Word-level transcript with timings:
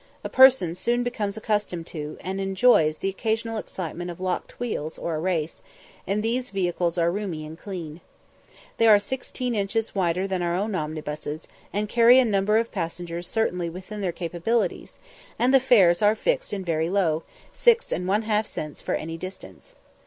A 0.23 0.29
person 0.29 0.73
soon 0.73 1.03
becomes 1.03 1.37
accustomed 1.37 1.85
to, 1.93 2.17
and 2.21 2.41
enjoys, 2.41 2.97
the 2.97 3.09
occasional 3.09 3.57
excitement 3.59 4.09
of 4.09 4.19
locked 4.19 4.59
wheels 4.59 4.97
or 4.97 5.13
a 5.13 5.19
race, 5.19 5.61
and 6.07 6.23
these 6.23 6.49
vehicles 6.49 6.97
are 6.97 7.11
roomy 7.11 7.45
and 7.45 7.55
clean. 7.55 8.01
They 8.77 8.87
are 8.87 8.97
sixteen 8.97 9.53
inches 9.53 9.93
wider 9.93 10.27
than 10.27 10.41
our 10.41 10.55
own 10.55 10.73
omnibuses, 10.73 11.47
and 11.71 11.87
carry 11.87 12.17
a 12.17 12.25
number 12.25 12.57
of 12.57 12.71
passengers 12.71 13.27
certainly 13.27 13.69
within 13.69 14.01
their 14.01 14.11
capabilities, 14.11 14.97
and 15.37 15.53
the 15.53 15.59
fares 15.59 16.01
are 16.01 16.15
fixed 16.15 16.51
and 16.51 16.65
very 16.65 16.89
low, 16.89 17.21
6 17.51 17.89
1/2 17.91 18.45
cents 18.47 18.81
for 18.81 18.95
any 18.95 19.17
distance. 19.17 19.75